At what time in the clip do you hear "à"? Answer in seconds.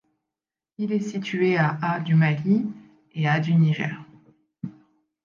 1.59-1.99, 3.27-3.39